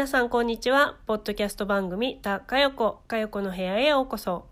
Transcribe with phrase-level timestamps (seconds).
[0.00, 0.96] 皆さんこんにちは。
[1.04, 4.46] ポッドキャスト番組、たかよこ、かよこの部屋へようこそ。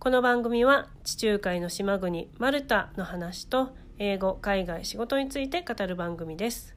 [0.00, 6.74] この番組は地中海の島国マルタの話と英語、海外、仕事について語る番組です。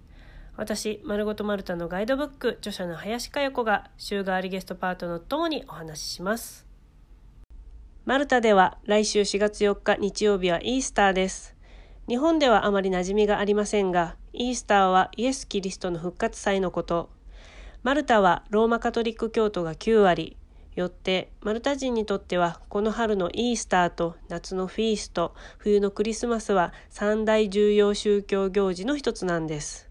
[0.56, 6.68] 私、まるごとマルタのガイドブック、著者の林かよこが週替わりゲストパートのともにお話しします。
[8.06, 11.56] マルタでは来週4月4日日曜日はイースターです。
[12.08, 17.15] 日本ではあまり馴染みがありませんが、イースターはイエス・キリストの復活祭のこと。
[17.86, 20.38] マルタはローマカトリック教徒が9割。
[20.74, 29.88] よってマルタ人にとってはこの春のイースターと夏のフィースト、冬のクリスマスは三大重要宗教行事の一つなんです。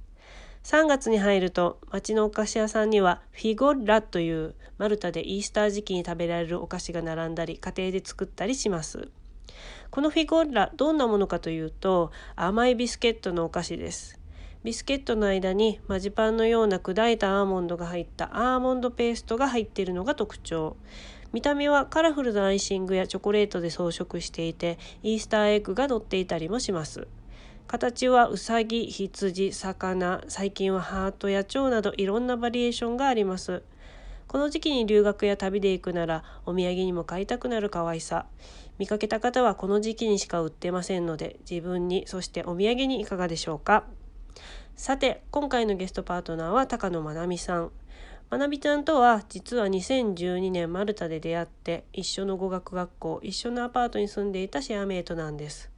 [0.64, 9.08] 3月に入ると町のお菓子屋さんにはフィゴッラというマルタでイースター時期に食べられるお菓子が並んだり家庭で作ったりします。
[9.92, 14.18] このフィゴッラどんなものかというと甘いビスケットのお菓子です。
[14.64, 20.78] ビスケットの間にマジパンのような砕いたアーモンドが入ったアーモンドペーストが入っているのが特徴。
[21.34, 27.06] 見た目はカラフルなアイシングやチョコレートで装飾していてイースターエッグが乗っていたりもします。
[27.66, 33.62] 形はうさぎ、羊、魚、最近はハートや蝶などいろんなバリエーションがあります。
[34.28, 38.24] この時期に留学や旅で行くならお土産にも買いたくなる可愛さ。
[38.78, 43.84] 見かけた方はこの時期にしか売ってませんので自分にそしてお土産にいかがでしょうか。
[44.76, 47.70] さて今回のゲストパートナーは高野まなみさん。
[48.28, 55.70] まなみちゃんとは実は2012年マルタで出会って一緒の語学学校一緒のアパートに住んでいたシェアメイトなんです。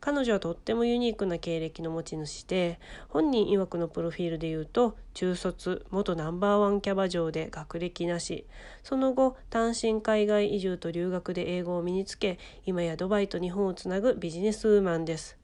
[0.00, 2.78] 彼女はとってもユニークな経歴の持ち主で
[3.08, 8.44] 本人曰くのプロフィールで言うと中卒元ナンバーワンキャバ嬢で学歴なし
[8.82, 15.38] その後単身海外移住と留学で英語を身につけ今やドバイと日本をつなぐビジネスウーマンです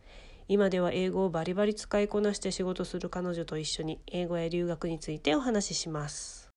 [0.52, 6.50] 今では英語をバリバリ使いこなして仕事する彼女と一緒に英語や留学についてお話しします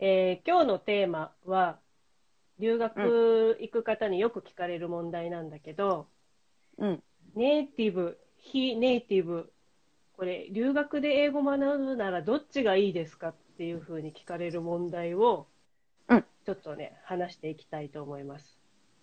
[0.00, 1.78] えー今日のテーマは
[2.58, 6.08] 留学行く方によく聞かれる問題なんだけど、
[6.76, 7.02] うん。
[7.34, 9.51] ネイティブ、非ネイティブ、
[10.22, 15.48] これ留学で英語を学ぶならどっちがいいですかっていうふうに聞かれる問題を
[16.06, 18.56] うんちょっとね、話していきたいと思います。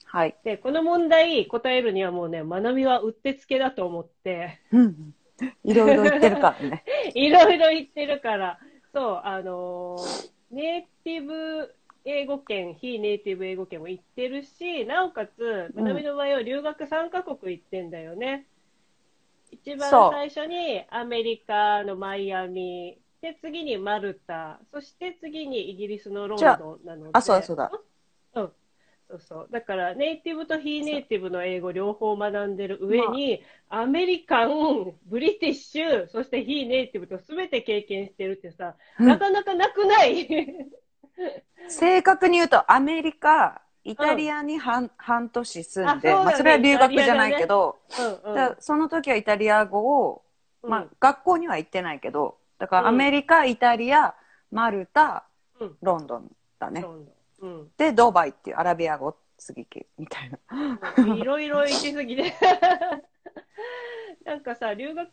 [0.06, 0.36] はい。
[0.46, 5.14] で、この問題答えるにはもうね、学びはうってつけだと思って、うん。
[5.66, 6.86] いろいろ言ってるからね。
[7.14, 8.58] いろいろ言ってるから、
[8.94, 11.76] そう、あのーネイティブ
[12.06, 18.48] 英語圏、非ネイティブ英語圏も行ってるし、なおかつ、うん学びの場合は留学3カ国行ってんだよね。
[19.64, 27.10] 一番最初にアメリカのマイアミ、で、次にマルタ、そして次にイギリスのロンドンなので。
[27.14, 27.70] あそうだそうだ。
[28.36, 28.54] うん。
[29.10, 29.48] そうそう。
[29.52, 40.28] だから、ネイティブと非ネイティブの英語両方学んでる上に、アメリカン、ブリティッシュ、そして非ネイティブと全て経験してるってさ、うんなかなかなくない？
[41.68, 47.78] 正確に言うと、アメリカ、イタリアに半,、半年住んで、あそうだねまあ、それは留学じゃないけど、
[48.24, 48.56] うんうん。
[48.60, 50.22] その時はイタリア語を、
[50.64, 54.14] うんまあ、学校には行ってないけど、だかうんらアメリカ、イタリア、
[54.52, 55.26] マルタ、
[55.60, 56.86] うんロンドンだね。
[57.78, 60.38] で、ドバイっていうアラビア語次きみたいな。
[60.98, 61.18] うん。
[61.18, 62.34] いろいろ行きすぎで。
[64.26, 65.10] なんかさ、留学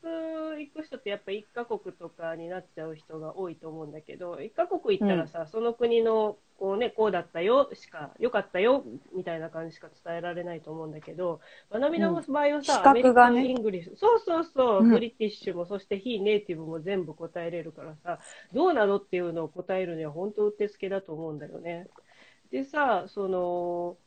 [0.59, 8.85] 行く人ってやっぱ1カ国とかになっちゃう人が多いと思うんだけど、1カ国行ったらさ、その国のこうね、こうだったよしか、よかったよ
[9.15, 11.41] みたいな感じしか伝えられないと思うんだけど、
[11.71, 12.85] まなみの場合はさ、うん。
[12.87, 14.91] American English、そうそうそう、うん。
[14.91, 18.19] British も、そして非ネイティブも全部答えれるからさ、
[18.53, 21.89] どうなのっていうのを答えるには本当うってつけだと思うんだよね。
[22.51, 23.99] でさ、その、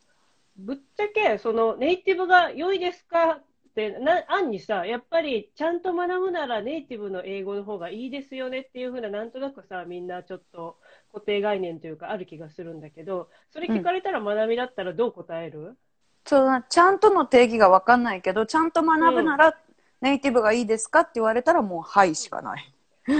[0.58, 10.77] ぶっちゃけ、そのネイティブが良いですかって、な、暗にさ、やっぱりちゃんと学ぶならネイティブの英語の方がいいですよねっていうふうな、なんとなくさ、みんなちょっと
[11.13, 15.77] 固定概念というかある気がするんだけど、それ聞かれたら学びだったらどう答える、
[16.25, 19.57] そうだちゃんとの定義がわかんないけど、ちゃんと学ぶなら、
[20.01, 22.74] ネイティブがいいですかって言われたらもう、はいしかない。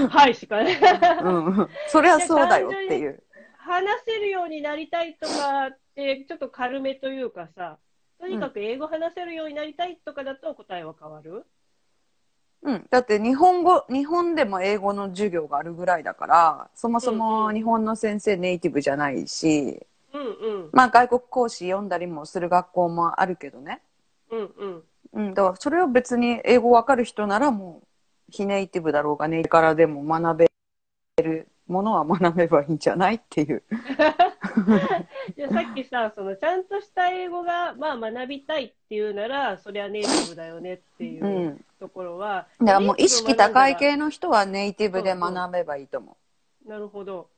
[0.08, 0.78] はいしかね。
[1.22, 1.68] うん。
[1.88, 3.22] それはそうだよっていう。
[3.58, 7.78] 話せるようになりたいとかって、ちょっと軽めというかさ、
[8.20, 11.46] とにかく英語話せるようになりたいとかだと答えは変わる、
[12.62, 12.86] うん。
[12.90, 19.80] だって日本語、日本でも英語の授業があるぐらいだから、そもそも日本の先生ネイティブじゃないし、
[20.12, 20.70] うんうん。
[20.72, 23.80] まあ外国講師読んだりもする学校もあるけどね。
[24.30, 24.82] うんうん。
[25.14, 25.34] うん。
[25.34, 27.86] だからそれを別に英語わかる人ならもう、
[28.30, 30.50] 非ネイティブだろうがネイティブからでも学べ
[31.22, 33.62] るものは学べばいいんじゃないっていう。
[35.36, 42.46] じゃあさっきさ、そのちゃんとした英語が、まあ、学びたいっていうなら、それはネイティブだよねっていううんところは。
[42.60, 46.16] だからもう意識高い系の人はネイティブで学べばいいと思
[46.66, 47.28] なるほど。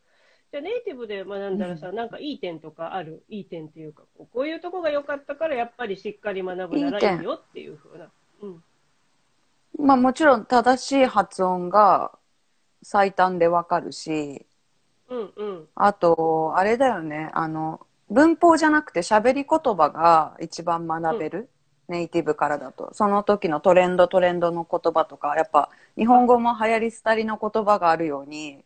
[0.51, 3.25] じゃあネイティブで学んだらさ、なんかいい点とかある？
[3.29, 8.11] いい点っていうか、こうこういうとこが良かったから、やっぱりしっかり学ぶならいいよっていうふうな。
[8.43, 8.55] うん。
[8.55, 8.63] う。
[9.83, 12.19] まあもちろん正しい発音が
[12.83, 14.45] 最短でわかるし、
[15.13, 15.69] うんうん。
[15.75, 21.49] あと、あれだよね、あの、文法じゃなくて喋り言葉が一番学べる？
[21.89, 22.91] ネイティブからだと。
[22.95, 28.65] その時のトレンドトレンドの言葉とか、やっぱ日本語も流行り廃りの言葉があるように、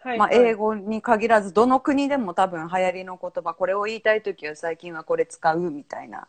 [0.00, 6.28] はい、まあ、はい英語に限らずどの国でも多分流行りの言葉これを言いたい時は最近はこれ使うみたいな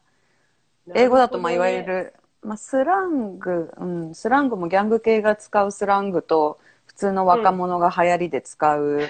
[0.95, 6.69] 英語だとまあいわゆる、まあ、スラング、うん、スラングもギャング系が使うスラングと普
[7.00, 9.10] 通の若者が流行りで使う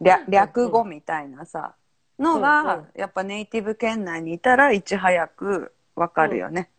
[0.00, 1.74] 略略語みたいなさ
[2.18, 2.88] のうんうがん。
[2.94, 6.70] やっぱネイティブ圏内にいたらいち早くわかるよね、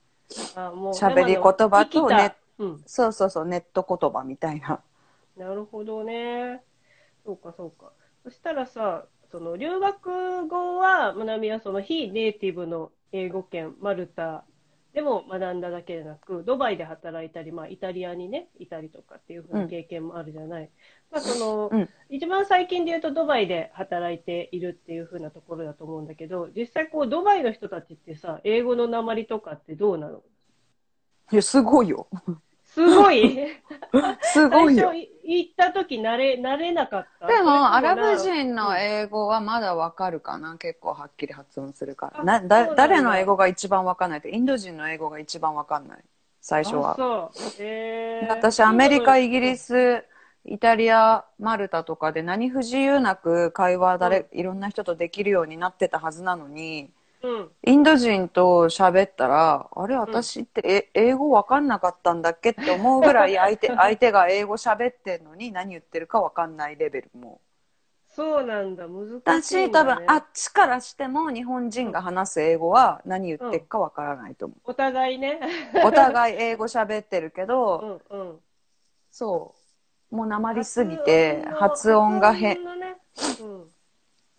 [0.56, 2.84] あもう喋り言葉と生きたねうん。
[2.86, 4.80] そうそうそうネット言葉みたいな。
[5.38, 6.62] なるほどね。
[7.26, 7.92] そうか、そうか。
[8.24, 14.46] そしたらさ、その留学後は、まなみはその非ネイティブの英語圏、マルタ
[14.94, 20.70] でも学んだだけでなく、ドバイで働いたり、まあ、イタリアにね、いたりとかっていうふうな経験もあるじゃない。
[21.12, 21.90] まあ、その、うん。
[22.10, 30.22] 一番最近で言うとドバイで働いているっていうふうなところだと思うんだけど、実際こう、ドバイの人たちってさ、英語の訛りとかってどうなの？
[31.32, 32.08] いやすごいよ
[32.74, 33.48] すごい
[34.22, 37.28] すごいよ最初行った時慣れ、慣れなかった？
[37.28, 40.58] でも、アラブな人の英語はまだわかるかな？
[40.58, 42.22] 結構はっきり発音するから。
[42.22, 44.20] あなだだ誰の英語が一番わかんない？
[44.20, 46.04] って、インド人の英語が一番わかんない。
[46.42, 46.96] 最初あは。
[46.96, 47.64] そう。
[47.64, 49.66] へー私、アメリカ、イギリス。
[49.66, 50.06] ス、
[50.46, 56.92] イタリア、マルタとかで何不自由なく会話誰、いろんな人とできるようになってたはずなのに、
[57.24, 57.52] うん。
[57.66, 67.42] インド人と喋ったら、あれ、私って、え英語わかんなかったんだっけって思うぐらい 相手、相手が英語喋ってんのに何言ってるかわかんないレベルも。
[68.08, 69.72] そうなんだ、難しいだんし、だ、ね。
[69.72, 75.40] 多分、あっちからしても日本人が話す英語は何言ってるかわからないと思お互いね。
[75.74, 75.80] う。
[75.88, 78.40] お互い英語喋ってるけうど、んうん。
[79.12, 79.56] そ
[80.12, 80.16] う。
[80.16, 82.98] もう訛りすぎて、発音が変、ね
[83.42, 83.72] うん。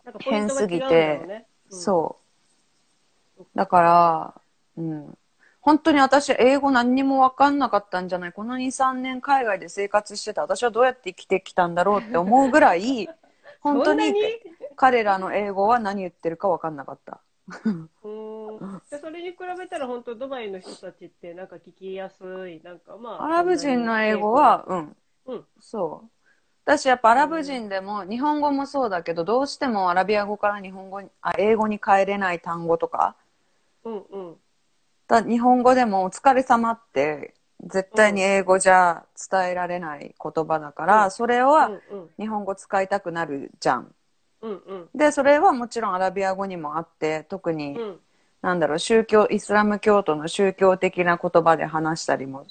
[0.03, 1.47] なんかポイントが違うんだろうね。
[1.71, 2.24] うんそう。
[3.55, 4.41] だから、
[4.77, 5.17] うん。
[5.61, 13.09] 本当に私、英語何にも分かんなかったんじゃないこの2、3年海外で生活してた私はどうやって生きてきたんだろうって思うぐらい、
[13.61, 14.13] 本当に
[14.75, 17.19] 彼らの英語は何言ってるか分かんなかった。
[18.03, 18.81] うん。
[18.91, 22.61] でそれに比べたら本当ドバイの人たちってなんか聞きやすい。
[22.63, 23.23] なんかまあ。
[23.25, 24.95] アラブ人の英語は、うん、
[25.25, 25.45] うん。
[25.59, 26.09] そう。
[26.65, 33.15] 私やっぱアラブ人でも、日本語もそうだけど、どうしてもアラビア語から日本語に、あ、英語に変えれない単語とか、
[33.85, 34.35] うんうん。
[35.07, 37.33] だ日本語でもお疲れ様って、
[37.63, 41.71] 絶対に英語じゃ伝えられない言葉だから、うんそれうは。
[42.19, 43.93] 日本語使いたくなるじゃん。
[44.41, 44.89] うんうん。
[44.93, 47.99] で、それはもちろんアラビア語にもあって、特に、うん。
[48.41, 52.45] なんだろう、宗教、イスラム教徒の宗教的な言葉で話したりも、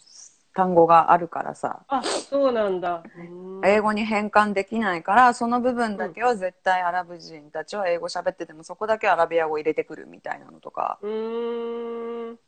[0.55, 1.85] 単語があるからさ。
[1.89, 3.03] あ、そうなんだ。
[3.17, 12.39] うん英語に変換できないからその部分だけは絶対アラブ人たちは英語喋っててもそこだけアラビア語入れてくるみたいなのとかうーん。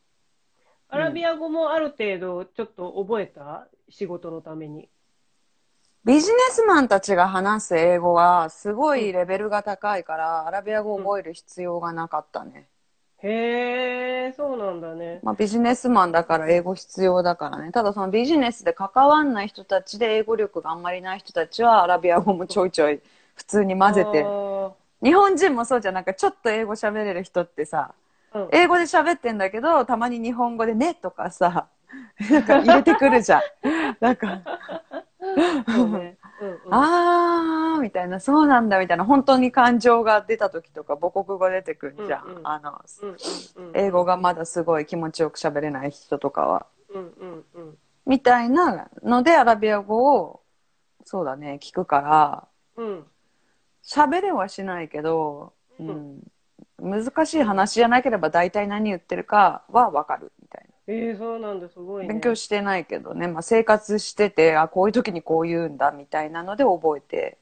[0.91, 3.67] アラビア語もある程度ちょっと覚えた？
[3.89, 4.91] 仕事のために。
[6.05, 12.69] ビジネスマンたちが話す英語はすごいレベルが高いからアラビア語を覚える必要がなかったね、
[13.29, 15.23] へえ、そうなんだね。
[15.23, 23.01] まあ、ビジネスマンだから英語必要だからねただそのビジネスで関わんない人たちで英語力があんまりない人たちはアラビア語もちょいちょい
[23.35, 24.33] 普通に混ぜて
[24.71, 31.69] あ日本人もそうじゃんなんかちょっと英語喋れる人ってさーうん英語で喋ってんだけど、たまに日本語でねとかさ、
[32.31, 33.43] なんか入れてくるじゃん。
[34.01, 34.43] なんか、
[35.93, 36.17] ね。
[36.41, 42.25] うんうんあーみたいな、そうなんだみたいな、本当に感情が出た時とか母国語出てくるじゃん。
[42.25, 46.67] うんうんあの、うんうんうん英語がまだすごい気持ちよく喋れない人とかは。
[46.91, 50.41] うんうんうんみたいなので、アラビア語を、
[51.05, 53.05] そうだね、聞くから、うん
[53.83, 60.33] 喋れはしないけど、ううんん、難しい話じゃなければ大体何言ってるかはわかる。
[60.89, 62.09] えー、そうなんだ、すごいね。
[62.09, 67.39] 勉強してないけどね、まあ、生活しててあこういう時にこう言うんだみたいなので覚えて。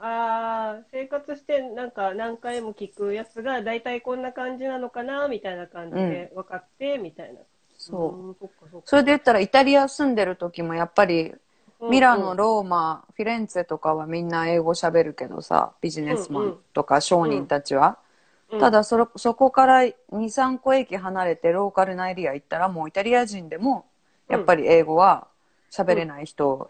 [0.00, 7.40] ああ、生活してなんか何回も聞くやつが大体こんな感じなのかなみたいな感じで分かって、みたいな。
[7.76, 8.36] そう、ん
[8.70, 11.34] そそれで言ったらイタリア住んでる時もやっぱり
[11.80, 18.07] うんミラノ、ローマ、フィレンツェとかはみんな英語喋るけどさビジネスマンとか商人たちは、うん
[18.50, 19.94] ただそれそこから2、
[20.30, 23.84] 3個駅離れてローカルなエリア行ったらもうイタリア人でも
[24.28, 25.28] やっぱり英語は
[25.70, 26.68] 喋れない人、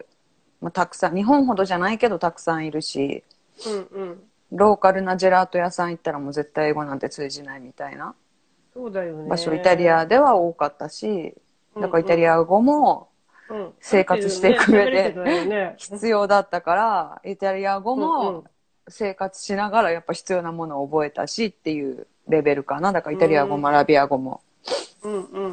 [0.61, 3.23] まあ、たくさん、日本ほどじゃないけどたくさんいるし、
[3.65, 4.19] うんうん。
[4.51, 8.15] ローカルなジェラート屋さん行ったらもう絶対英語なんて通じないみたいな
[8.73, 9.29] そうだよね。
[9.29, 11.33] 場所、イタリアでは多かったし、
[11.79, 13.09] だからイタリア語も
[13.49, 13.73] うん。
[13.79, 18.43] 生活していく上で必要だったから、イタリア語もん
[18.89, 22.91] 生活しながらやっぱ必要なものを覚えたしっていうレベルかな。
[22.91, 24.41] だからイタリア語もアラビア語も。
[25.03, 25.51] うんうん。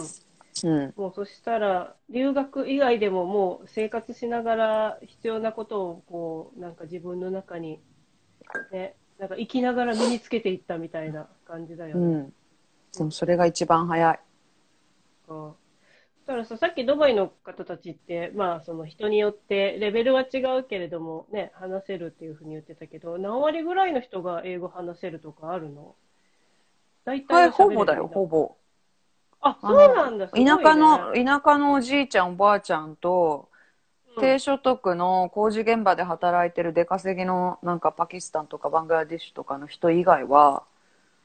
[0.65, 0.95] うん。
[0.97, 7.81] もうそしたら、留学以外でももう生活しながら必要なことをこう、なんか自分の中に、
[8.73, 12.03] ね、なんか生きながら身につけていったみたいな感じだよね。
[12.03, 12.35] うん。
[12.97, 14.21] でもそれが一番早い。
[15.29, 15.53] うん
[16.27, 25.95] だからさ、さっきドバイの方たちって、まあ、その人によってレベルは違うけれども、ね、話せるっていうふうに言ってたけど、何割ぐらいの人が英語話せるとかあるの？
[27.05, 28.57] 大体はい、ほぼだよ、ほぼ。
[29.41, 30.27] あ、あそうなんだ。
[30.27, 33.57] ね田舎の、田舎のおじいちゃん、おばあちゃんと、うん
[34.19, 40.65] 低所得の工事現場で働いてる出稼ぎのなんかパキスタンとかバングラデシュとかの人以外は、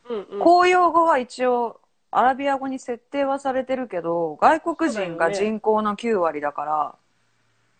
[0.10, 1.80] うんうん公用語は一応
[2.12, 6.96] アラビア語に設定はされてるけど、外国人が人口の9割だから、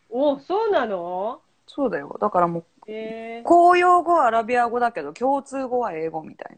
[0.10, 1.42] お、そうなの？
[1.68, 2.18] そうだよ。
[2.20, 6.58] だからもう、え公用語はアラビア語だけど、共通語は英語みたい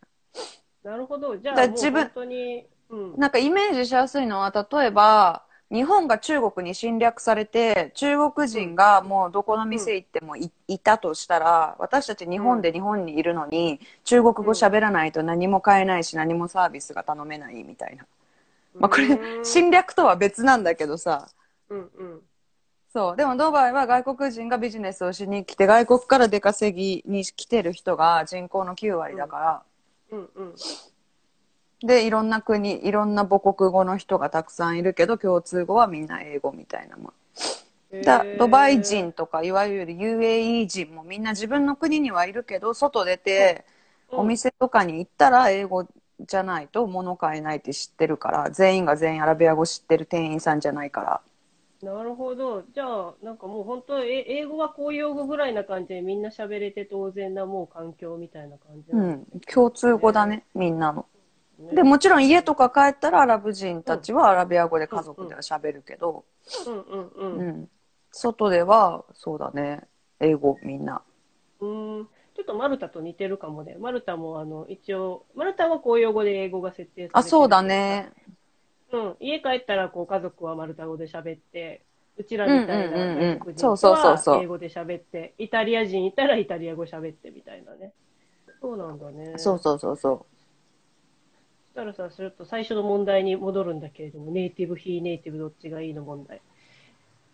[0.83, 1.37] ー、なるほど。
[1.37, 3.17] じゃあ、自分本当に、うんな。。
[3.17, 18.05] なんかイメージしやすいのは、例えば、日本が中国に侵略されて、中国人がもうどこの店行ってもい,、いたとしたら、私たち日本で日本にいるのに、中国語喋らないと何も買えないし、何もサービスが頼めないみたいな。
[18.75, 21.27] まあこれう、ん侵略とは別なんだけどさ、
[21.69, 22.21] うんうん。
[22.93, 23.15] そう。
[23.15, 29.63] でもドバイは外国人がビジネスをしに来て、外国から出稼ぎに来てる人が人口の9割だから、
[30.11, 30.55] うんうん。
[31.83, 37.13] で、いろんな国、いろんな母国語の人がたくさんいるけど、共通語はみんな英語みたいなもん。
[38.01, 43.65] だえードバイ人とか、いわゆる UAE 人もみんな自分の国にはいるけど、外出て、
[44.07, 45.87] うんお店とかに行ったら英語
[46.21, 51.21] じゃないと物買えないって知ってるから、全員が全員アラビア語知ってる店員さんじゃないから。
[51.81, 52.63] なるほど。
[52.63, 59.25] じゃあ、なんかもう本当、え英語は公用語ぐらいな感じでみんな喋れて当然なもう環境みたいな感じうなのん。
[59.45, 61.05] 共通語だね、みんなの。
[61.59, 66.25] ねで、もちろん家とか帰ったらアラブ人たちはアラビア語で家族では喋るけど、
[66.65, 67.11] うんうんう。
[67.15, 67.69] うんん。
[68.11, 69.87] 外では、そうだね、
[70.19, 71.01] 英語みんな。
[71.59, 72.07] うん。
[72.35, 73.75] ちょっとマルタと似てるかもね。
[73.79, 77.61] マルタもあの、一応、マルタは公用語で英語が設定されてるあ、そうだ。
[77.61, 78.11] ね。
[78.91, 79.15] うん。
[79.19, 81.83] 家帰ったらこう家族はマルタ語で喋って、
[82.17, 87.93] うちらみたいなうんうんうんうん外国人そうそうそうそうは英語で喋って、イタリア人いたらイタリア語喋ってみたいなね。
[88.61, 89.33] そうなんだね。
[89.37, 90.25] そうそうそうそそ
[91.73, 96.39] したらさ、すると最初の問題に戻るんだけれども、ネイティブ、非ネイティブどっちがいいの問題。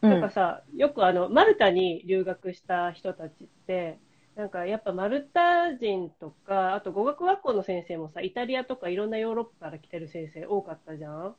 [0.05, 0.31] なんかん。
[0.31, 4.00] さ、よくあの、マルタに留学した人たちって、
[4.36, 11.36] なんかやっぱマルタ人とか、あと語学学校の先生もさ、イタリアとかいろんなヨーロッパから来てる先生多かったじゃん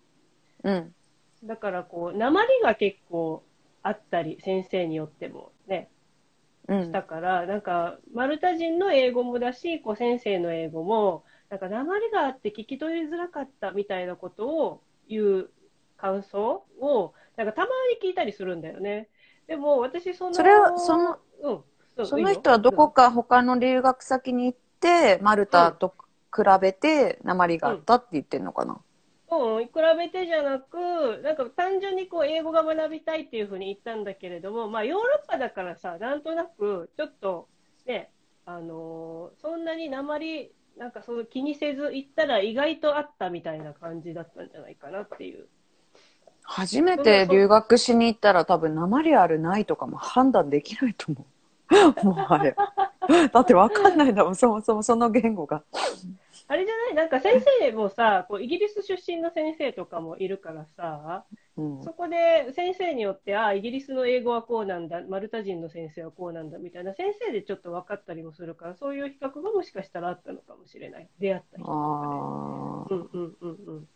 [0.62, 0.94] うん。
[1.44, 3.42] だからこう、鉛が結構
[3.82, 5.88] あったり、先生によってもね、
[6.68, 7.02] うんだ。
[7.02, 15.50] から、なんか、マルタ人の英語もだし、こう先生の英語も、なんか、鉛があって聞き取りづらかったみたいなことを言う
[15.96, 17.68] 感想を、なんかたま
[18.02, 19.08] に聞いたりするんだよね。
[19.46, 21.54] でも、私、その、それはその、うん。
[21.56, 25.94] うその人はどこか他の留学先に行って、マルタと
[26.34, 28.80] 比べて鉛があったって言ってんのかな？
[29.30, 37.48] うん、比べてじゃなく、なんか単純にこう英語が学びたいっていうふうに言ったんだけれども、まあヨーロッパだからさ、なんとなくちょっと
[37.86, 38.10] ね、
[38.46, 45.46] あのーそんなに鉛、なんかその気にせず行ったら意外とあったみたいな感じだったんじゃないかなっていう。
[46.42, 51.26] 初めて留学しに行ったら多分鉛あるないとかも判断できないと思
[52.02, 52.06] う。
[52.06, 52.56] もうあれ。
[53.32, 55.62] だってわかんないんだもん、そもそもその言語が。
[56.50, 56.94] あれじゃない？
[56.94, 61.24] なんか先生もさ、こうイギリス出身の先生とかもいるからさ、
[61.56, 71.08] うんそこで先生によって、ああ、イギリスの英語はこうなんだ、マルタ人の先生はこうなんだみたいな、先生でちょっと分かったりもするから、そういう比較がもしかしたらあったのかもしれない。
[71.20, 73.10] 出会った人とかね。
[73.12, 73.88] うんうんうん。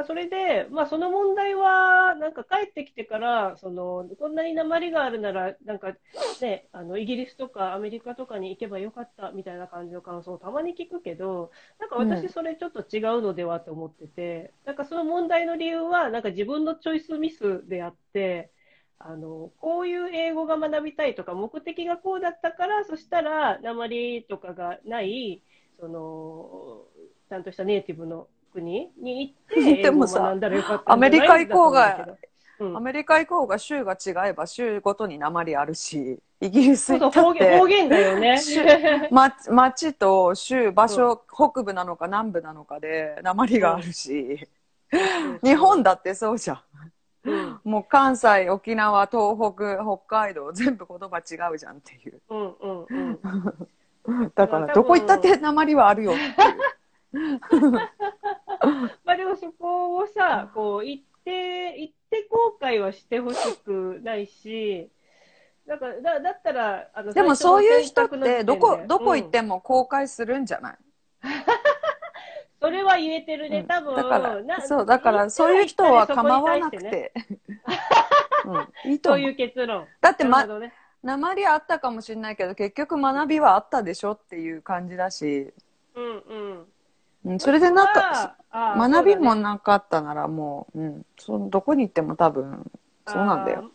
[0.00, 5.94] まあ、それで、まあ、その問題は、なんか帰ってきてから、その、こんなに鉛があるなら、なんか
[6.40, 12.08] ね、あの、イギリスとかアメリカとかに行けばよかったみたいな感じの感想をたまに聞くけど、なんかうん。
[12.08, 18.50] 私それちょっと違うのではと思ってて、なんかその問題の理由は、なんか自分のチョイスミスであって、
[18.98, 25.42] あの、こういう英語が学びたいとか、目的がこうだったから、そしたら、鉛とかがない、
[25.78, 26.86] その、
[27.28, 32.08] ちゃんとしたネイティブの国に行って、 英語をでもさ学んだらよかったんじゃないアメリカ行こうが
[32.60, 38.38] うんアメリカ行こうが州が違えば州ごとに鉛あるし、イギリス行ったっそう方言だよね。
[39.10, 44.46] ま、町と州、場所、北部なのか南部なのかで鉛があるし、
[45.42, 46.60] 日本だってそうじゃん。
[47.24, 52.20] うんもう関西、沖縄、東北、北海道、全部言葉違うじゃんっていう。
[52.30, 54.30] うんうんうん。
[54.34, 56.34] だから、どこ行ったって鉛はあるよっていう。
[59.04, 64.90] まあでもそこをさ、こう行って、行って後悔はしてほしくないし、
[65.66, 70.78] だから、だだったら、あのでもそういう人って、どこ、どこ行っもても公開するんじゃない、
[72.60, 73.96] それは言えてるね、うん多分。
[73.96, 77.12] だから、なそう、だからそういう人は構わなくて。
[78.46, 79.36] うん、いいと思うそういう。
[79.36, 79.86] 結論。
[80.00, 85.52] だって、まね鉛あったかもしれないけど、結局学びはあったでしょっていう感じだし、
[85.94, 86.66] うんうん。
[87.24, 92.70] うん、それでなんか、学びもなかったならもう、うん、そのどこに行っても多分、
[93.06, 93.70] そうなんだよ。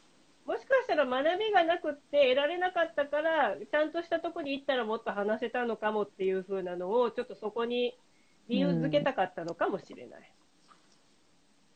[0.46, 7.98] もしかしたら学びがなくって得られなかったから、ちゃんとしたとこに行ったらもっと話せたのかもっていう風なのを、ちょっとそこに
[8.48, 10.32] 理由づけたかったのかもしれない。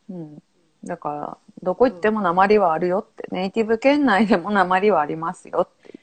[0.09, 0.43] うん。
[0.83, 5.99] だから、どこ行っても鉛はあるよって、ネイティブ圏内でも鉛はありますよって。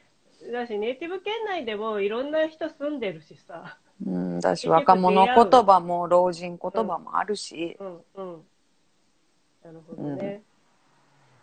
[0.50, 3.78] だし、ネイティブ圏内でもいろんな人住んでるしさ。
[4.04, 8.44] うん、だし、若者言葉も老人言葉もあるし、うんうん。
[9.64, 10.42] なるほどね。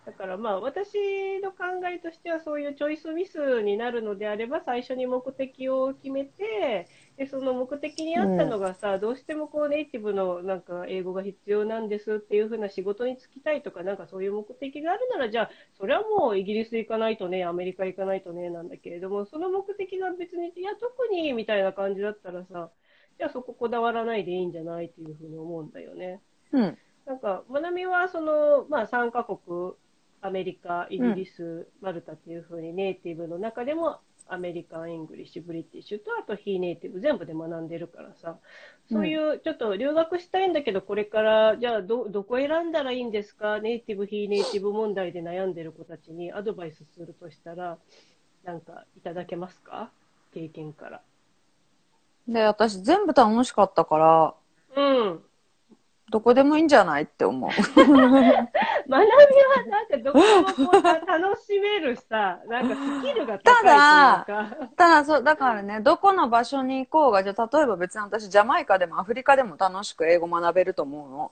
[0.06, 0.96] だからまあ私
[1.42, 22.72] の考えとしてはそういうチョイスミスになるのであれば最初に目的を決めてでその目的に合ったのがさ、どうしてもこうネイティブのなんか英語が必要なんですっていう風な仕事に就きたいとかなんかそういう目的があるならじゃあそれはもうイギリス行かないとねアメリカ行かないとねなんだけれどもその目的が別にいや特にみたいな感じだったらさ
[23.18, 26.20] じゃあそここだわらないでいいんじゃないっていう風に思うんだよね。
[26.52, 26.78] うん。
[27.06, 29.74] なんか、まなみはその、まあ、3カ国、
[30.22, 38.38] アメリカ、イギリス、マルタっていうふうにネイティブの中でも、 American English、British English と、あと非ネイティブ、全部で学んでるからさ、
[38.92, 47.78] そういう、ちょっと留学したいんだけど、これから、じゃあど、どこ選んだらいいんですか、ネイティブ、非ネイティブ問題で悩んでる子たちにアドバイスするとしたら、
[48.44, 49.92] なんか、いただけますか？
[50.34, 51.02] 経験から。
[52.28, 54.36] で、私全部楽しかったから、
[54.76, 55.24] うん。
[56.14, 57.50] どこでもいいんじゃないって思う。
[57.66, 58.38] 学びは
[59.68, 64.68] なんかどこでもこ楽しめるさ、なんかスキルが高いというか。
[64.78, 71.32] ただ、そう、だからね、どこの場所に行こうが、じゃあ例えば別に私、ジャマイカでもアフリカでも楽しく英語学べると思うの。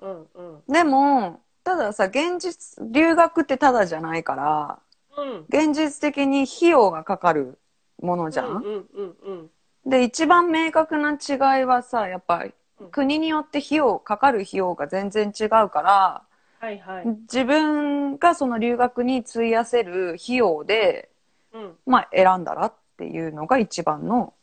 [0.00, 0.72] うんうんうん。
[0.72, 4.78] でも、たださ、現実、留学ってただじゃないから、
[5.20, 5.44] うん。
[5.48, 7.58] 現実的に費用がかかる
[8.00, 9.50] ものじゃん、うんうんうんうん。
[9.84, 12.54] で、一番明確な違いはさ、やっぱりうん
[12.90, 16.22] 国によって費用、かかる費用が全然違うから、
[16.58, 17.06] はいはい。
[17.22, 21.10] 自分がその留学に費やせる費用で、
[21.52, 21.76] うん。
[21.86, 24.34] まあ選んだらっていうのが一番の、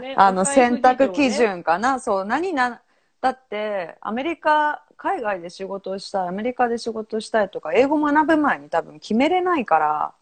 [0.00, 2.00] ね あの選択基準かな。
[2.00, 2.82] そう、何な、
[3.20, 10.14] だってアメリカ、海外で仕事をしたい、アメリカで仕事をしたいとか、英語学ぶ前に多分決めれないから。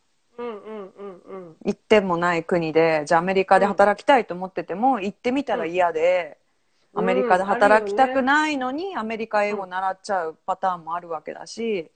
[1.65, 6.43] 行ってもない国で、じゃあアメリカで働きたいと思ってても、行ってみたら嫌で、うん
[6.95, 8.23] アメリカで働きたくい。
[8.23, 11.91] ないのに、アメリカ英語習っちゃうパターンもあるわけだし、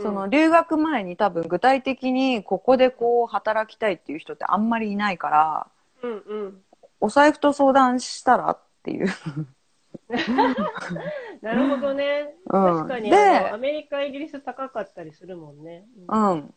[0.00, 5.66] その留学前に多分具体的にここでこう働きたいっていう人ってあんまりいないから、
[6.02, 6.62] うんうん。
[7.00, 9.06] お財布と相談したらっていう。
[11.40, 12.34] なるほどね。
[12.46, 15.86] うん確かにアメリカ、イギリス高かったりするもんね。
[16.08, 16.54] うんうん。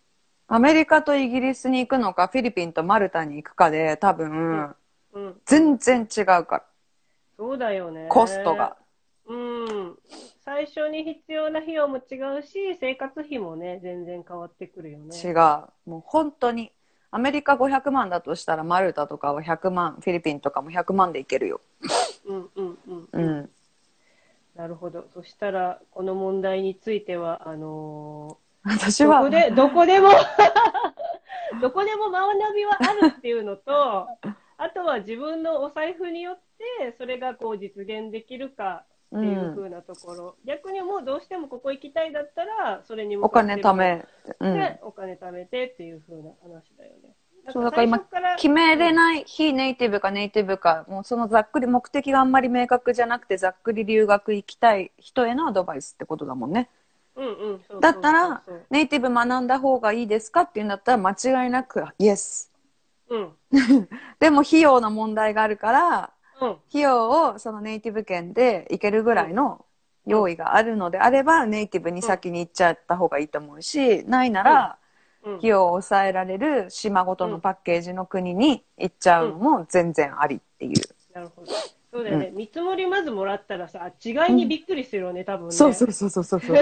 [0.50, 4.76] アメリカとイギリスに行くのか、フィリピンとマルタに行くかで多分、
[5.14, 5.42] うん。
[5.46, 6.64] 全然違うから、
[7.38, 8.08] そうだよね。
[8.10, 8.78] コストが。
[9.28, 9.98] うん。
[10.46, 15.18] 最初に必要な費用も違うし、生活費もね、全然変わってくるよね。
[15.22, 15.90] 違う。
[15.90, 16.72] もう本当に。
[17.12, 21.62] アメリカ500万だとしたら、マルタとかは100万、フィリピンとかも100万で行けるよ。
[22.26, 23.10] うんうんうん。
[23.12, 23.50] うん。
[24.56, 25.08] なるほど。
[25.14, 30.10] そしたら、この問題については、あの私はーどこ、で、どこでも、
[31.62, 34.08] どこでも学びはあるっていうのと、
[34.58, 36.40] あとは自分のお財布によっ
[36.80, 38.84] て、それがこう実現できるか
[39.16, 40.36] っていう風なところ。
[40.46, 44.06] 逆にもうどうしてもここ行きたいだったら、それに向お金貯め、
[44.40, 44.54] うん。
[44.54, 47.16] で、お金貯めてっていう風な話だよね。
[47.50, 48.00] そうだから今
[48.36, 56.70] 決めれない、非ネイティブかネイティブか、もうそのざっくり目的があんまり明確じゃなくて、ざっくり留学行きたい人へのアドバイスってことだもんね。
[57.82, 62.52] だったら、ネイティブ学んだ方がいいですかっていうんだったら、間違いなく、イエス。
[63.10, 63.34] うん。
[64.20, 66.50] でも費用の問題があるから、うん。
[66.70, 69.66] 費用をそのネイティブ圏で行けるぐらいの
[70.06, 74.88] 用意があるのであれば、ネイティブに先に行っちゃった方がいいと思うし、ないなら、うん
[75.36, 75.50] 費。
[75.50, 80.74] 用を抑えられる島ごとのパッケージの国に行っちゃうのも全然ありっていう。
[81.14, 81.52] なるほど。
[81.92, 82.32] そうだよね。
[82.32, 85.84] 見積もりまずもらったらさ、違いにびっくりするよね、多分ね。
[85.84, 86.62] そうそうそうそうそう。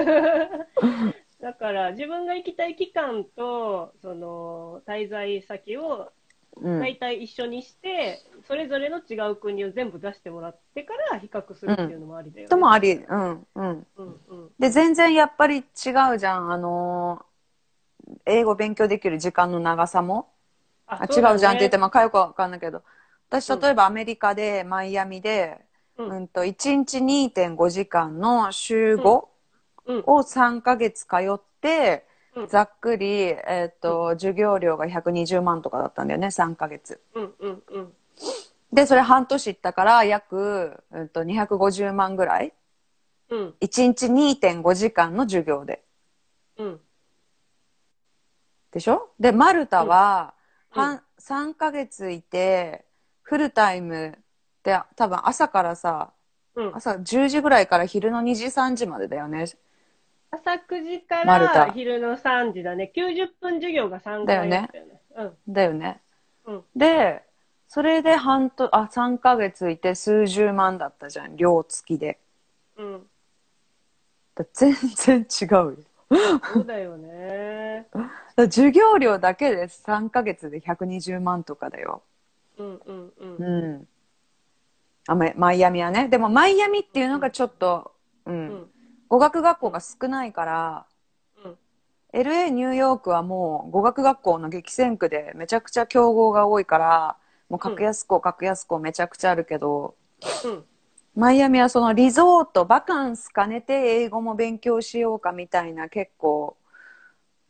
[1.42, 6.14] だから、自分が行きたい期間と、その、滞在先を
[6.58, 12.56] うん大体一緒にして、それぞれの違う国を全部出してもらってから比較するっていうのもありだよね。
[12.56, 13.88] ともあり、うん、うん。
[13.98, 14.52] うんうん。
[14.60, 15.62] で、全然やっぱり違
[16.16, 16.52] うじゃん。
[16.54, 17.26] あのー
[18.26, 20.30] 英語勉強できる時間の長さも。
[20.98, 22.84] あ、違うじゃんって言っても、かよくわかんないけど。
[23.30, 25.60] 私、例えばアメリカで、マイアミで、
[25.98, 29.28] うんうんと、1日2.5時間の週5
[29.88, 37.00] うんを3ヶ月通って、うんざっくり、えっ、と、授業料が120万とかだったんだよね、3ヶ月。
[37.14, 37.94] うんうんうん。
[38.74, 42.54] で、それ半年行ったから、約、うんと、250万ぐらい。
[43.30, 45.84] うん1日2.5時間の授業で。
[46.58, 46.82] うん。
[48.72, 49.10] でしょ？
[49.20, 50.34] で、マルタは、
[50.76, 52.85] うん半3ヶ月いて、
[53.26, 54.18] フルタイム
[54.64, 56.12] で、多分朝からさ、
[56.56, 56.76] うん。
[56.76, 59.46] 朝10時ぐらいから昼の2時3時までだよね。
[60.32, 62.92] 朝9時から昼の3時だね。
[62.96, 64.70] 90分授業が3回だよね。
[65.48, 66.02] だよね。
[66.46, 66.64] うん。
[66.76, 67.24] で、
[67.68, 72.20] それで半と、あ、3ヶ月いて数十万だったじゃん、寮付きで。
[72.78, 73.08] うん。
[74.54, 75.76] 全然違うよ。
[76.54, 77.88] そうだよね。
[78.36, 82.04] 授業料だけで3ヶ月で120万とかだよ。
[82.58, 83.44] うんうんうん。
[83.44, 83.88] うん。
[85.08, 86.08] あマイマイアミはね。
[86.08, 87.92] でもマイアミっていうのがちょっと、
[88.26, 88.36] うん。
[88.36, 88.70] うん。
[89.08, 90.86] 語学学校が少ないから、
[91.44, 91.58] うん。
[92.14, 97.18] LA、ニューヨークはもう語学学校の激戦区でめちゃくちゃ競合が多いから、
[97.50, 99.96] もう格安校、格安校めちゃくちゃあるけど、
[100.44, 100.66] うん。
[101.16, 106.58] マイアミはそのリゾート、バカンス兼ねて英語も勉強しようかみたいな結構、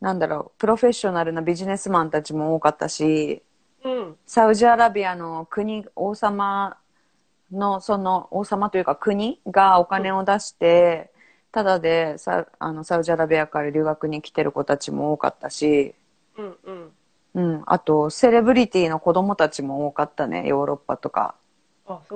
[0.00, 3.42] なんだろう、プロフェッショナルなビジネスマンたちも多かったし、
[3.84, 4.16] うん。
[4.26, 6.76] サウジアラビアの国、王様
[7.52, 11.10] の、その王様というか国がお金を出して、
[11.52, 15.94] ただでサあのサウジアラビアから留学に来てる子たちも多かったし、
[16.36, 16.92] うんうん。
[17.34, 21.34] うん、あとセレブリティの子供たちも多かったね、ヨーロッパとか。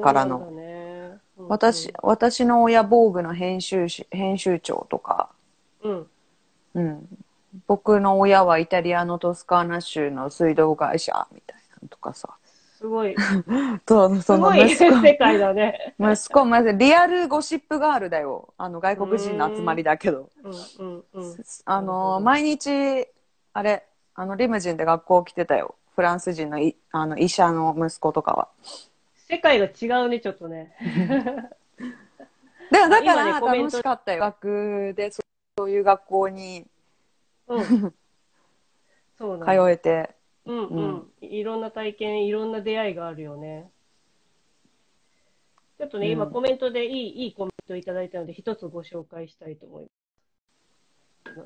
[0.03, 0.49] からのなん。
[0.49, 5.31] うん私、私の親、防具の編集し編集長とか、
[5.83, 6.07] うん。
[6.75, 7.09] うん。
[7.67, 12.29] 僕の親はイタリアのトスカーナ州の水道会社みたいなのとかさ。
[12.79, 13.15] すごい、
[13.87, 15.95] そう、すごいその 息子、世界だね。
[15.99, 18.55] 息子、まずリアルゴシップガールだよ。
[18.57, 20.31] あの、外国人の集まりだけど。
[20.43, 21.45] うんうんうん。
[21.67, 23.07] あの、毎日、
[23.53, 23.85] あれ、
[24.15, 25.75] あの、リムジンで学校来てたよ。
[25.95, 28.49] フランス人のいあの医者の息子とかは。
[29.29, 30.75] 世界が違うね、ちょっとね。
[32.71, 34.21] でもだからコメント楽しかったよ。
[34.21, 35.21] 学でそ
[35.59, 36.67] そういう学校に
[37.51, 37.65] うん。
[39.19, 39.71] そうなん通だ。
[39.71, 40.15] えて。
[40.47, 41.13] うんうん。
[41.21, 43.71] いろんな体験、いろんな出会いがあるよね。
[45.79, 49.91] ちょっとね、今うんコメントでいい、いいコメントをいただいたので、一つご紹介したいと思います。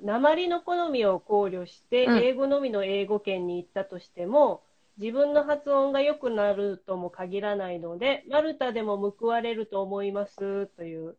[0.03, 4.63] 鉛の好みを考慮して、うん英語のみの英語圏に行ったとしても、
[4.99, 11.17] 自分の発音が良くなるとも限らないので、マルタでも報われると思いますという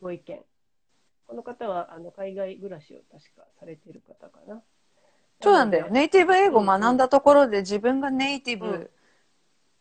[0.00, 0.44] ご意見。
[1.26, 4.62] この方はあの海外暮らしを確かされている方かな。
[5.40, 5.88] そうなんだよ。
[5.90, 8.88] ネイティブ英語学んだところで自分がネイティブうん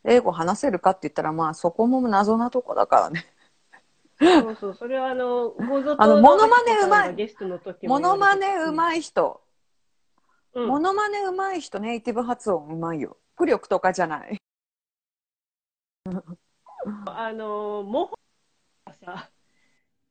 [0.06, 3.26] 英語話せるかって言ったら、まあそこも謎なとこだからね。
[4.20, 7.28] そうそう、それはあの、 ごぞあのモノマネうまい
[7.88, 8.76] モノマネうい。
[8.76, 9.42] まい人。
[10.54, 13.18] うんモノマネうまい人、ネイティブ発音うまいよ。
[13.38, 14.38] 浮力とかじゃない。
[17.06, 18.16] あの、もほ
[18.86, 19.30] がさ、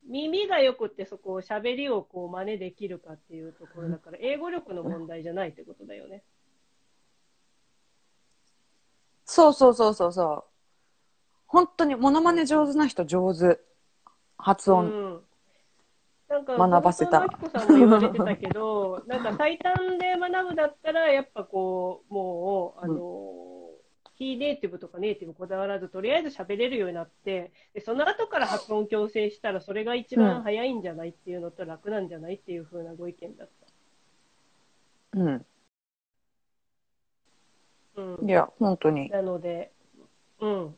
[0.07, 6.23] 耳がよくってそこを喋りをこう真似できるかっていうところだから、英語力の問題じゃないってことだよね。
[9.25, 10.43] そうそうそうそうそう。
[11.47, 13.59] 本当にモノマネ上手な人上手。
[14.37, 14.85] 発音。
[14.85, 15.21] うん。
[16.29, 23.52] なんか、学ばせたさんも言われてたけど、なんか最短で学ぶだったら、やっぱこう、もう、あの、
[24.23, 31.09] 非ネイティブとかネイティブこだわらず、とりあえず喋れるようになって、でその後から発音矯正したら、それが一番早いんじゃない？
[31.09, 32.35] っていうのと楽なんじゃない？
[32.35, 33.49] っていう風なご意見だっ
[35.13, 35.19] た。
[35.19, 35.45] うん。
[37.95, 38.31] うんい。
[38.31, 39.09] や、本当に。
[39.09, 39.71] なので、
[40.39, 40.75] うん。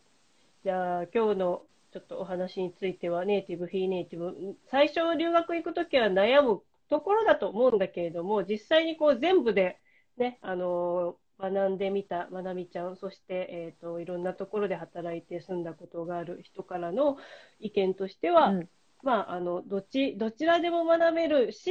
[0.64, 1.62] じゃあ、今日の
[1.94, 9.80] ちょっとお話については、ネイティブ、非ネイティブ、最初留学行くときは悩むところだと思うんだけれども、実際にこう全部で、
[10.18, 17.18] ね、あの、学んでみたまなみちゃんそして、えーと、いろんなところで働いて住んだことがある人からの
[17.60, 18.70] 意見としては、うん、
[19.04, 21.70] まあ、あのどっちどちらでも学べるし、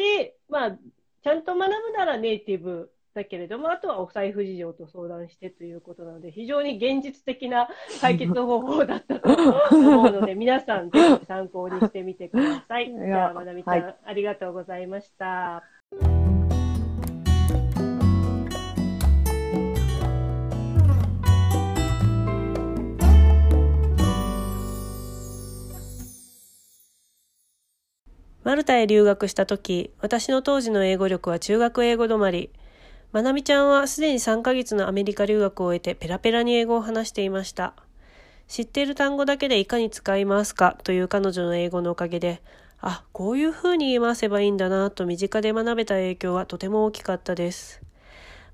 [0.48, 0.79] まあ、
[1.22, 7.68] ちゃんと学ぶならネイティブだけれども、あとはお財布事情と相談してということなので、非常に現実的な
[8.00, 9.33] 解決方法だったと
[9.70, 12.92] 思うので、 皆さん、ぜひ参考にしてみてください。
[12.92, 15.62] じゃあ、まなみちゃん、はい、ありがとうございました。
[28.44, 32.50] マルタへ留学した時、私の当時の英語力は中学英語止まり。
[33.11, 37.72] まなみちゃんはすでに3ヶ月のアメリカ留学を終えてペラペラに英語を話していました。
[38.46, 42.42] 知っている単語だけでいかに使いますかという彼女の英語のおかげで、
[42.83, 47.80] あ、こういうふうに言い回せばいいんだなと身近で学べた影響はとても大きかったです。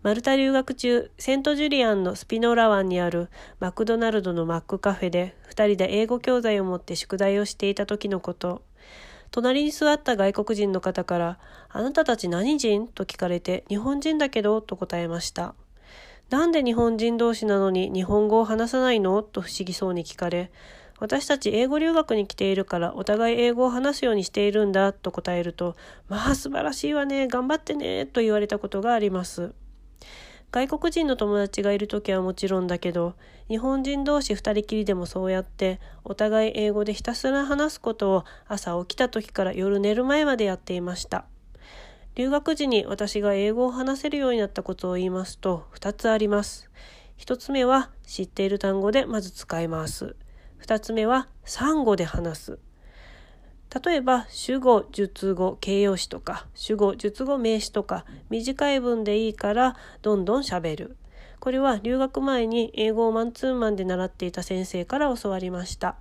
[0.02, 8.62] マルタ留学中、セントジュリアンのスピノラ湾にあるマクドナルドのマックカフェで2人で英語教材を持って宿題をしていた時のこと。
[9.30, 11.38] 隣に座った外国人の方から、
[11.68, 12.88] あなたたち何人？
[12.88, 15.54] と聞かれて、日本人だけどと答えました。
[16.30, 19.22] なんで日本人同士なのに日本語を話さないの？
[19.22, 20.50] と不思議そうに聞かれ、
[20.98, 25.76] 私たち英語留学に来ているからお互い英語を話すようにしているんだと答えると、
[26.08, 29.52] まあ素晴らしいわね、頑張ってね、と言われたことがあります。
[30.52, 33.14] 外国人の友達がいる時はもちろんだけど、
[33.50, 41.24] 日本人同士二人きりでもそうやってお互い英語でひたすら話すことを朝起きた時から夜寝る前までやっていました。
[42.14, 46.70] 留学時に私が英語を話せるようになったことを言いますと2つあります。
[47.18, 50.14] 1つ目は知っている単語でまず使います。
[50.62, 52.58] 2つ目は産語で話す。
[53.84, 60.96] 例えば主語、述語、形容詞とか主語、述語、名詞とか短い文でいいからどんどん喋る。
[61.40, 65.96] これは留学前に英語をマンツーマンで習っていた先生から教わりました。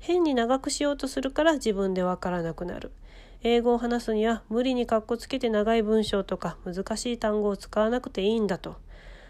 [0.00, 2.90] 変に長くしようとするから自分でわからなくなる。
[3.44, 8.76] 英語を話すには無理にかっこつけて長い文章とか難しい単語を使わなくていいんだと。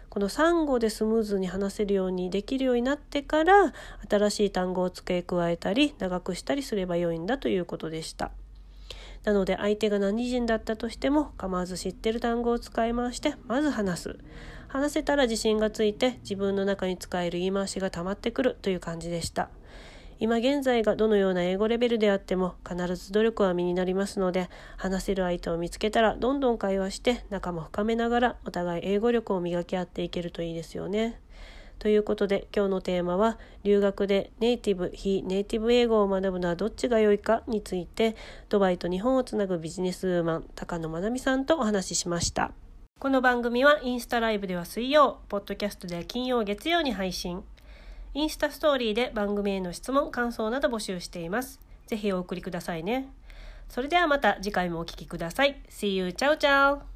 [0.09, 3.73] この3語でスムーズに話せるようにできるようになってから
[4.09, 8.31] 新しい単語を付け加えたり長くしたりすればよいんだということでした。
[9.25, 14.17] なので相手が何人だったとしても構わず知ってる単語を使い回してまず話す。
[14.75, 19.47] 話せたら自信がついて自分の中に使える言い回しが溜まってくるという感じでした。
[20.19, 31.21] 今現在がどのような英語レベルであっても必ず努力は身になりますので話せる相手を見つけたらどんどん会話して仲も深めながらお互い英語力を磨き合っていけるといいですよね。
[31.79, 38.17] ということで今日のテーマは留学でネイティブ非ネイティブ英語を学ぶのはどっちが良いかについて
[38.49, 42.51] ドバイと日本をつなぐビジネスウーマン高野まなみさんとお話ししました。
[42.97, 47.43] この番組はインスタライブでは水曜、ポッドキャストでは金曜、月曜に配信。
[48.13, 51.59] インスタストーリーで番組への質問、感想など募集しています。
[51.87, 53.11] ぜひお送りくださいね。
[53.67, 55.61] それではまた次回もお聴きください。
[55.69, 56.13] See you!
[56.13, 56.94] チャオチャオ